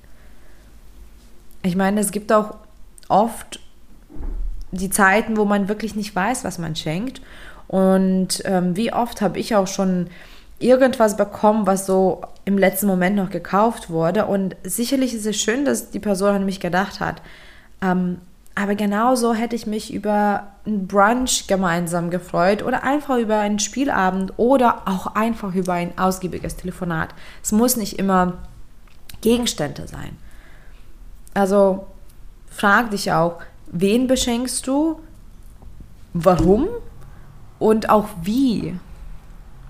Ich 1.64 1.76
meine, 1.76 2.00
es 2.00 2.12
gibt 2.12 2.32
auch 2.32 2.56
oft 3.10 3.60
die 4.72 4.90
Zeiten, 4.90 5.36
wo 5.36 5.44
man 5.44 5.68
wirklich 5.68 5.98
nicht 5.98 6.16
weiß, 6.16 6.46
was 6.46 6.58
man 6.58 6.78
schenkt. 6.78 7.22
Und 7.68 8.42
ähm, 8.46 8.78
wie 8.78 8.94
oft 8.94 9.20
habe 9.20 9.38
ich 9.38 9.54
auch 9.54 9.68
schon 9.68 10.08
irgendwas 10.60 11.18
bekommen, 11.18 11.68
was 11.68 11.86
so 11.86 12.22
im 12.46 12.58
letzten 12.58 12.88
Moment 12.88 13.18
noch 13.18 13.32
gekauft 13.32 13.90
wurde. 13.90 14.28
Und 14.28 14.56
sicherlich 14.64 15.14
ist 15.14 15.26
es 15.26 15.36
schön, 15.36 15.66
dass 15.66 15.92
die 15.92 16.00
Person 16.00 16.36
an 16.36 16.46
mich 16.46 16.62
gedacht 16.62 17.02
hat. 17.02 17.22
Ähm, 17.82 18.20
aber 18.56 18.76
genauso 18.76 19.34
hätte 19.34 19.56
ich 19.56 19.68
mich 19.68 19.94
über 19.94 20.48
ein 20.66 20.88
Brunch 20.88 21.46
gemeinsam 21.48 22.10
gefreut 22.10 22.64
oder 22.64 22.84
einfach 22.84 23.18
über 23.18 23.38
einen 23.38 23.60
Spielabend 23.60 24.34
oder 24.38 24.84
auch 24.88 25.08
einfach 25.08 25.54
über 25.54 25.74
ein 25.74 25.98
ausgiebiges 25.98 26.56
Telefonat. 26.56 27.10
Es 27.44 27.52
muss 27.52 27.76
nicht 27.76 28.00
immer 28.00 28.34
Gegenstände 29.20 29.88
sein. 29.88 30.18
Also 31.34 31.86
frag 32.50 32.92
dich 32.92 33.12
auch, 33.12 33.42
wen 33.68 34.08
beschenkst 34.08 34.66
du, 34.66 35.02
warum 36.14 36.68
und 37.60 37.90
auch 37.90 38.08
wie. 38.24 38.80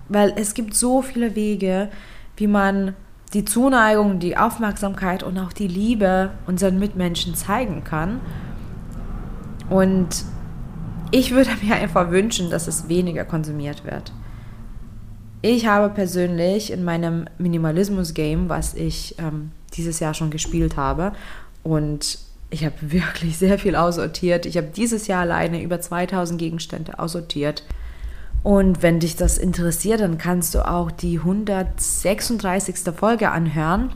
Weil 0.09 0.33
es 0.35 0.53
gibt 0.53 0.75
so 0.75 1.01
viele 1.01 1.33
Wege, 1.33 1.89
wie 2.37 2.47
man 2.47 2.95
die 3.33 3.45
Zuneigung, 3.45 4.19
die 4.19 4.37
Aufmerksamkeit 4.37 5.23
und 5.23 5.39
auch 5.39 5.51
die 5.51 5.67
Liebe 5.67 6.29
unseren 6.45 6.77
Mitmenschen 6.77 7.33
zeigen 7.33 7.83
kann. 7.83 8.21
Und 9.69 10.25
ich 11.11 11.31
würde 11.31 11.49
mir 11.63 11.75
einfach 11.75 12.11
wünschen, 12.11 12.49
dass 12.49 12.67
es 12.67 12.89
weniger 12.89 13.25
konsumiert 13.25 13.85
wird. 13.85 14.11
Ich 15.41 15.67
habe 15.67 15.93
persönlich 15.93 16.71
in 16.71 16.83
meinem 16.83 17.27
Minimalismus-Game, 17.37 18.49
was 18.49 18.73
ich 18.73 19.15
ähm, 19.19 19.51
dieses 19.73 19.99
Jahr 19.99 20.13
schon 20.13 20.31
gespielt 20.31 20.75
habe, 20.75 21.11
und 21.61 22.19
ich 22.49 22.63
habe 22.63 22.75
wirklich 22.81 23.37
sehr 23.37 23.59
viel 23.59 23.75
aussortiert. 23.75 24.45
Ich 24.45 24.57
habe 24.57 24.67
dieses 24.67 25.07
Jahr 25.07 25.21
alleine 25.21 25.61
über 25.61 25.79
2000 25.79 26.39
Gegenstände 26.39 26.97
aussortiert. 26.99 27.63
Und 28.43 28.83
wenn 28.83 28.99
dich 28.99 29.15
das 29.15 29.39
interessiert, 29.39 30.01
dann 30.01 30.19
kannst 30.19 30.53
du 30.53 30.67
auch 30.67 30.91
die 30.91 31.17
136. 31.17 32.75
Folge 32.95 33.31
anhören. 33.31 33.91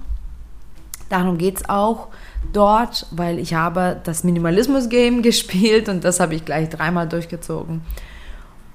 Darum 1.09 1.37
geht 1.37 1.57
es 1.57 1.69
auch 1.69 2.07
dort, 2.53 3.07
weil 3.11 3.39
ich 3.39 3.53
habe 3.53 3.99
das 4.03 4.23
Minimalismus-Game 4.23 5.21
gespielt 5.23 5.89
und 5.89 6.03
das 6.03 6.19
habe 6.19 6.35
ich 6.35 6.45
gleich 6.45 6.69
dreimal 6.69 7.07
durchgezogen. 7.07 7.81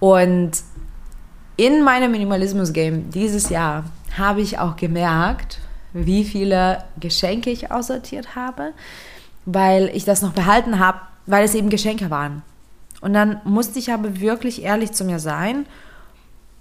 Und 0.01 0.53
in 1.57 1.83
meinem 1.83 2.11
Minimalismus-Game 2.11 3.11
dieses 3.11 3.49
Jahr 3.49 3.85
habe 4.19 4.41
ich 4.41 4.59
auch 4.59 4.77
gemerkt, 4.77 5.61
wie 5.93 6.25
viele 6.25 6.85
Geschenke 6.99 7.51
ich 7.51 7.71
aussortiert 7.71 8.35
habe, 8.35 8.73
weil 9.47 9.91
ich 9.95 10.05
das 10.05 10.23
noch 10.23 10.33
behalten 10.33 10.79
habe, 10.79 11.01
weil 11.27 11.45
es 11.45 11.55
eben 11.55 11.71
Geschenke 11.71 12.11
waren. 12.11 12.43
Und 13.01 13.15
dann 13.15 13.41
musste 13.45 13.79
ich 13.79 13.93
aber 13.93 14.21
wirklich 14.21 14.63
ehrlich 14.63 14.93
zu 14.93 15.05
mir 15.05 15.21
sein, 15.21 15.67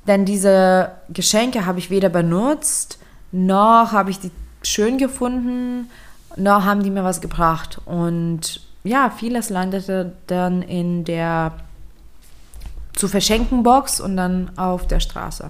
denn 0.07 0.25
diese 0.25 0.91
Geschenke 1.09 1.65
habe 1.65 1.79
ich 1.79 1.89
weder 1.89 2.09
benutzt, 2.09 2.99
noch 3.31 3.93
habe 3.93 4.11
ich 4.11 4.19
die 4.19 4.31
schön 4.63 4.97
gefunden, 4.97 5.89
noch 6.35 6.63
haben 6.63 6.83
die 6.83 6.89
mir 6.89 7.03
was 7.03 7.21
gebracht. 7.21 7.79
Und 7.85 8.61
ja, 8.83 9.09
vieles 9.09 9.49
landete 9.49 10.13
dann 10.27 10.61
in 10.61 11.03
der 11.03 11.53
zu 12.93 13.07
verschenken 13.07 13.63
Box 13.63 13.99
und 13.99 14.17
dann 14.17 14.51
auf 14.57 14.87
der 14.87 14.99
Straße. 14.99 15.49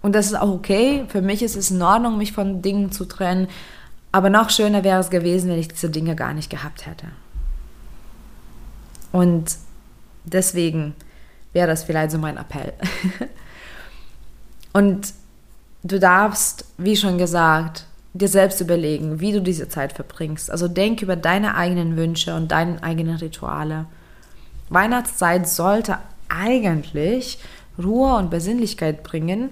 Und 0.00 0.14
das 0.14 0.26
ist 0.26 0.34
auch 0.34 0.48
okay. 0.48 1.04
Für 1.08 1.22
mich 1.22 1.42
ist 1.42 1.56
es 1.56 1.70
in 1.70 1.82
Ordnung, 1.82 2.18
mich 2.18 2.32
von 2.32 2.62
Dingen 2.62 2.92
zu 2.92 3.04
trennen. 3.04 3.48
Aber 4.10 4.30
noch 4.30 4.50
schöner 4.50 4.84
wäre 4.84 5.00
es 5.00 5.10
gewesen, 5.10 5.50
wenn 5.50 5.58
ich 5.58 5.68
diese 5.68 5.90
Dinge 5.90 6.16
gar 6.16 6.32
nicht 6.32 6.50
gehabt 6.50 6.86
hätte. 6.86 7.06
Und 9.12 9.56
deswegen 10.24 10.94
wäre 11.52 11.66
das 11.66 11.84
vielleicht 11.84 12.12
so 12.12 12.18
mein 12.18 12.36
Appell. 12.36 12.72
und 14.72 15.12
du 15.88 15.98
darfst, 15.98 16.64
wie 16.76 16.96
schon 16.96 17.18
gesagt, 17.18 17.84
dir 18.14 18.28
selbst 18.28 18.60
überlegen, 18.60 19.20
wie 19.20 19.32
du 19.32 19.40
diese 19.40 19.68
Zeit 19.68 19.92
verbringst. 19.92 20.50
Also 20.50 20.68
denk 20.68 21.02
über 21.02 21.16
deine 21.16 21.54
eigenen 21.54 21.96
Wünsche 21.96 22.34
und 22.34 22.50
deine 22.50 22.82
eigenen 22.82 23.16
Rituale. 23.16 23.86
Weihnachtszeit 24.70 25.48
sollte 25.48 25.98
eigentlich 26.28 27.38
Ruhe 27.82 28.16
und 28.16 28.30
Besinnlichkeit 28.30 29.02
bringen. 29.02 29.50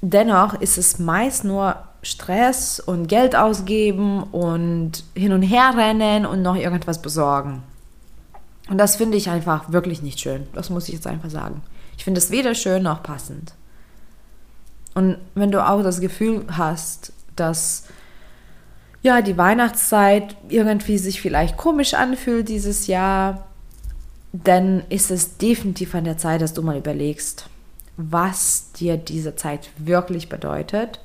Dennoch 0.00 0.54
ist 0.60 0.78
es 0.78 0.98
meist 0.98 1.44
nur 1.44 1.76
Stress 2.02 2.80
und 2.80 3.08
Geld 3.08 3.36
ausgeben 3.36 4.22
und 4.22 5.04
hin 5.14 5.32
und 5.32 5.42
her 5.42 5.74
rennen 5.76 6.26
und 6.26 6.42
noch 6.42 6.56
irgendwas 6.56 7.02
besorgen. 7.02 7.62
Und 8.70 8.78
das 8.78 8.96
finde 8.96 9.16
ich 9.16 9.30
einfach 9.30 9.72
wirklich 9.72 10.02
nicht 10.02 10.20
schön. 10.20 10.46
Das 10.54 10.70
muss 10.70 10.88
ich 10.88 10.94
jetzt 10.94 11.06
einfach 11.06 11.30
sagen. 11.30 11.62
Ich 11.96 12.04
finde 12.04 12.18
es 12.18 12.30
weder 12.30 12.54
schön 12.54 12.82
noch 12.82 13.02
passend. 13.02 13.52
Und 14.98 15.16
wenn 15.36 15.52
du 15.52 15.64
auch 15.64 15.84
das 15.84 16.00
Gefühl 16.00 16.44
hast, 16.50 17.12
dass 17.36 17.84
ja, 19.00 19.22
die 19.22 19.38
Weihnachtszeit 19.38 20.34
irgendwie 20.48 20.98
sich 20.98 21.20
vielleicht 21.20 21.56
komisch 21.56 21.94
anfühlt 21.94 22.48
dieses 22.48 22.88
Jahr, 22.88 23.46
dann 24.32 24.82
ist 24.88 25.12
es 25.12 25.36
definitiv 25.36 25.94
an 25.94 26.02
der 26.02 26.18
Zeit, 26.18 26.42
dass 26.42 26.52
du 26.52 26.62
mal 26.62 26.76
überlegst, 26.76 27.48
was 27.96 28.72
dir 28.72 28.96
diese 28.96 29.36
Zeit 29.36 29.70
wirklich 29.78 30.28
bedeutet 30.28 30.98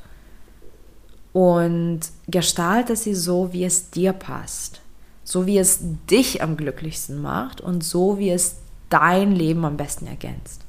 und 1.32 2.00
gestalte 2.28 2.96
sie 2.96 3.14
so, 3.14 3.54
wie 3.54 3.64
es 3.64 3.92
dir 3.92 4.14
passt, 4.14 4.82
so 5.24 5.46
wie 5.46 5.60
es 5.60 5.82
dich 6.10 6.42
am 6.42 6.58
glücklichsten 6.58 7.22
macht 7.22 7.62
und 7.62 7.84
so 7.84 8.18
wie 8.18 8.32
es 8.32 8.56
dein 8.90 9.34
Leben 9.34 9.64
am 9.66 9.78
besten 9.78 10.08
ergänzt. 10.08 10.64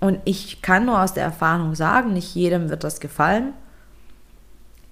Und 0.00 0.20
ich 0.24 0.62
kann 0.62 0.86
nur 0.86 1.00
aus 1.02 1.14
der 1.14 1.24
Erfahrung 1.24 1.74
sagen, 1.74 2.12
nicht 2.12 2.34
jedem 2.34 2.68
wird 2.68 2.84
das 2.84 3.00
gefallen. 3.00 3.54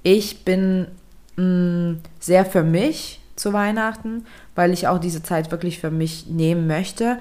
Ich 0.03 0.45
bin 0.45 0.89
mh, 1.37 1.45
mm, 1.45 2.01
sehr 2.21 2.45
für 2.45 2.63
mich 2.63 3.21
zu 3.37 3.53
Weihnachten, 3.53 4.27
weil 4.55 4.73
ich 4.73 4.89
auch 4.89 4.99
diese 4.99 5.23
Zeit 5.23 5.51
wirklich 5.51 5.81
für 5.81 5.91
mich 5.91 6.27
nehmen 6.27 6.67
möchte. 6.67 7.19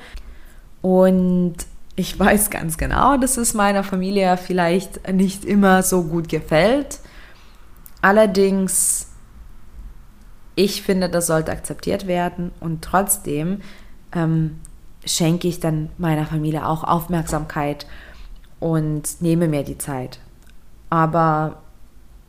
Und 0.81 1.55
ich 1.95 2.17
weiß 2.19 2.49
ganz 2.49 2.77
genau, 2.77 3.17
dass 3.17 3.37
es 3.37 3.53
meiner 3.53 3.83
Familie 3.83 4.37
vielleicht 4.37 5.11
nicht 5.11 5.45
immer 5.45 5.83
so 5.83 6.03
gut 6.03 6.29
gefällt. 6.29 6.99
Allerdings, 8.01 9.07
ich 10.55 10.81
finde, 10.83 11.09
das 11.09 11.27
sollte 11.27 11.51
akzeptiert 11.51 12.05
werden 12.05 12.51
und 12.59 12.83
trotzdem 12.83 13.61
ähm, 14.13 14.59
schenke 15.05 15.47
ich 15.47 15.59
dann 15.59 15.89
meiner 15.97 16.25
Familie 16.25 16.67
auch 16.67 16.83
Aufmerksamkeit 16.83 17.85
und 18.59 19.21
nehme 19.21 19.47
mir 19.47 19.63
die 19.63 19.77
Zeit. 19.77 20.19
Aber 20.89 21.57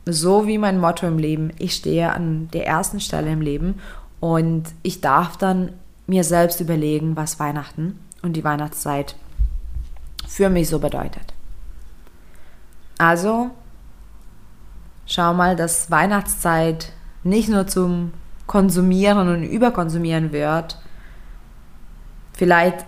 so 0.05 0.47
wie 0.47 0.57
mein 0.57 0.79
Motto 0.79 1.07
im 1.07 1.17
Leben, 1.17 1.51
ich 1.57 1.75
stehe 1.75 2.11
an 2.11 2.49
der 2.51 2.67
ersten 2.67 2.99
Stelle 2.99 3.31
im 3.31 3.41
Leben 3.41 3.79
und 4.19 4.63
ich 4.83 5.01
darf 5.01 5.37
dann 5.37 5.73
mir 6.07 6.23
selbst 6.23 6.59
überlegen, 6.59 7.15
was 7.15 7.39
Weihnachten 7.39 7.99
und 8.21 8.33
die 8.33 8.43
Weihnachtszeit 8.43 9.15
für 10.27 10.49
mich 10.49 10.69
so 10.69 10.79
bedeutet. 10.79 11.33
Also 12.97 13.51
schau 15.05 15.33
mal, 15.33 15.55
dass 15.55 15.91
Weihnachtszeit 15.91 16.91
nicht 17.23 17.49
nur 17.49 17.67
zum 17.67 18.13
Konsumieren 18.47 19.27
und 19.27 19.43
Überkonsumieren 19.43 20.31
wird. 20.31 20.79
Vielleicht 22.35 22.85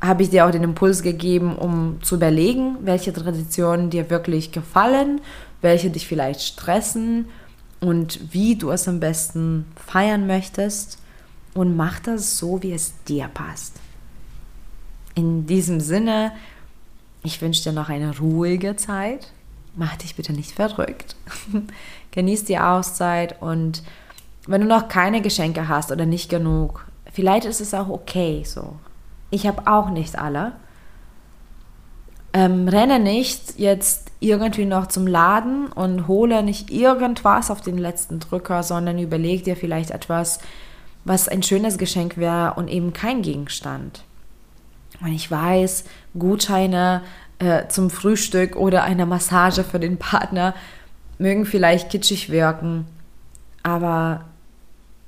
habe 0.00 0.22
ich 0.22 0.30
dir 0.30 0.46
auch 0.46 0.50
den 0.50 0.62
Impuls 0.62 1.02
gegeben, 1.02 1.56
um 1.56 1.98
zu 2.02 2.16
überlegen, 2.16 2.76
welche 2.82 3.12
Traditionen 3.12 3.90
dir 3.90 4.10
wirklich 4.10 4.52
gefallen, 4.52 5.20
welche 5.62 5.90
dich 5.90 6.06
vielleicht 6.06 6.40
stressen 6.40 7.26
und 7.80 8.32
wie 8.32 8.56
du 8.56 8.70
es 8.70 8.88
am 8.88 9.00
besten 9.00 9.66
feiern 9.74 10.26
möchtest. 10.26 10.98
Und 11.54 11.76
mach 11.76 11.98
das 12.00 12.38
so, 12.38 12.62
wie 12.62 12.72
es 12.72 12.92
dir 13.04 13.28
passt. 13.28 13.80
In 15.14 15.46
diesem 15.46 15.80
Sinne, 15.80 16.32
ich 17.22 17.40
wünsche 17.40 17.62
dir 17.62 17.72
noch 17.72 17.88
eine 17.88 18.18
ruhige 18.18 18.76
Zeit. 18.76 19.32
Mach 19.74 19.96
dich 19.96 20.14
bitte 20.14 20.34
nicht 20.34 20.52
verrückt. 20.52 21.16
Genieß 22.10 22.44
die 22.44 22.58
Auszeit 22.58 23.40
und 23.40 23.82
wenn 24.46 24.60
du 24.60 24.66
noch 24.66 24.88
keine 24.88 25.22
Geschenke 25.22 25.68
hast 25.68 25.90
oder 25.90 26.06
nicht 26.06 26.28
genug, 26.28 26.86
vielleicht 27.16 27.46
ist 27.46 27.62
es 27.62 27.72
auch 27.72 27.88
okay 27.88 28.42
so. 28.44 28.76
Ich 29.30 29.46
habe 29.46 29.66
auch 29.66 29.88
nicht 29.88 30.18
alle. 30.18 30.52
Ähm, 32.34 32.68
renne 32.68 33.00
nicht 33.00 33.58
jetzt 33.58 34.12
irgendwie 34.20 34.66
noch 34.66 34.88
zum 34.88 35.06
Laden 35.06 35.68
und 35.68 36.08
hole 36.08 36.42
nicht 36.42 36.70
irgendwas 36.70 37.50
auf 37.50 37.62
den 37.62 37.78
letzten 37.78 38.20
Drücker, 38.20 38.62
sondern 38.62 38.98
überleg 38.98 39.44
dir 39.44 39.56
vielleicht 39.56 39.92
etwas, 39.92 40.40
was 41.06 41.26
ein 41.26 41.42
schönes 41.42 41.78
Geschenk 41.78 42.18
wäre 42.18 42.52
und 42.56 42.68
eben 42.68 42.92
kein 42.92 43.22
Gegenstand. 43.22 44.04
Und 45.00 45.12
ich 45.12 45.30
weiß, 45.30 45.84
Gutscheine 46.18 47.00
äh, 47.38 47.66
zum 47.68 47.88
Frühstück 47.88 48.56
oder 48.56 48.82
eine 48.82 49.06
Massage 49.06 49.64
für 49.64 49.80
den 49.80 49.96
Partner 49.96 50.54
mögen 51.16 51.46
vielleicht 51.46 51.88
kitschig 51.88 52.28
wirken, 52.28 52.84
aber 53.62 54.26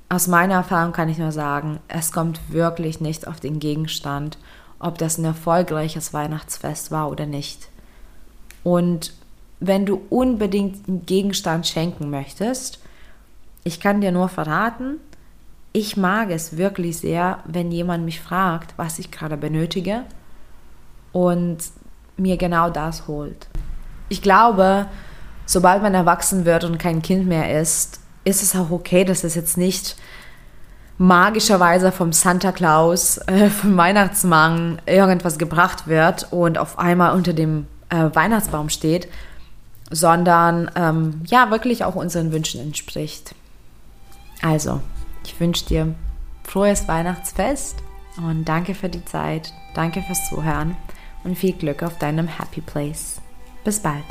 aus 0.09 0.27
meiner 0.27 0.55
Erfahrung 0.55 0.91
kann 0.91 1.07
ich 1.07 1.19
nur 1.19 1.31
sagen, 1.31 1.79
es 1.87 2.11
kommt 2.11 2.51
wirklich 2.51 2.99
nicht 2.99 3.27
auf 3.27 3.39
den 3.39 3.59
Gegenstand, 3.59 4.39
ob 4.79 4.97
das 4.97 5.17
ein 5.17 5.25
erfolgreiches 5.25 6.13
Weihnachtsfest 6.13 6.89
war 6.89 7.11
oder 7.11 7.27
nicht. 7.27 7.69
Und 8.63 9.13
wenn 9.59 9.85
du 9.85 10.01
unbedingt 10.09 10.87
einen 10.87 11.05
Gegenstand 11.05 11.67
schenken 11.67 12.09
möchtest, 12.09 12.79
ich 13.63 13.79
kann 13.79 14.01
dir 14.01 14.11
nur 14.11 14.29
verraten, 14.29 14.97
ich 15.73 15.95
mag 15.95 16.31
es 16.31 16.57
wirklich 16.57 16.97
sehr, 16.97 17.39
wenn 17.45 17.71
jemand 17.71 18.03
mich 18.03 18.19
fragt, 18.19 18.73
was 18.77 18.97
ich 18.97 19.11
gerade 19.11 19.37
benötige 19.37 20.05
und 21.11 21.57
mir 22.17 22.37
genau 22.37 22.71
das 22.71 23.07
holt. 23.07 23.47
Ich 24.07 24.23
glaube, 24.23 24.87
sobald 25.45 25.83
man 25.83 25.93
erwachsen 25.93 26.45
wird 26.45 26.63
und 26.63 26.79
kein 26.79 27.03
Kind 27.03 27.27
mehr 27.27 27.59
ist, 27.61 27.99
ist 28.29 28.43
es 28.43 28.55
auch 28.55 28.71
okay, 28.71 29.03
dass 29.03 29.23
es 29.23 29.35
jetzt 29.35 29.57
nicht 29.57 29.95
magischerweise 30.97 31.91
vom 31.91 32.13
Santa 32.13 32.51
Claus, 32.51 33.17
äh, 33.27 33.49
vom 33.49 33.75
Weihnachtsmann 33.77 34.81
irgendwas 34.85 35.37
gebracht 35.37 35.87
wird 35.87 36.27
und 36.31 36.57
auf 36.57 36.77
einmal 36.77 37.15
unter 37.15 37.33
dem 37.33 37.67
äh, 37.89 38.09
Weihnachtsbaum 38.13 38.69
steht, 38.69 39.07
sondern 39.89 40.69
ähm, 40.75 41.21
ja 41.25 41.49
wirklich 41.49 41.83
auch 41.83 41.95
unseren 41.95 42.31
Wünschen 42.31 42.61
entspricht. 42.61 43.33
Also, 44.41 44.81
ich 45.25 45.39
wünsche 45.39 45.65
dir 45.65 45.95
frohes 46.43 46.87
Weihnachtsfest 46.87 47.77
und 48.17 48.45
danke 48.45 48.75
für 48.75 48.89
die 48.89 49.03
Zeit, 49.05 49.53
danke 49.73 50.01
fürs 50.01 50.29
Zuhören 50.29 50.75
und 51.23 51.37
viel 51.37 51.53
Glück 51.53 51.81
auf 51.83 51.97
deinem 51.97 52.27
Happy 52.27 52.61
Place. 52.61 53.21
Bis 53.63 53.79
bald. 53.79 54.05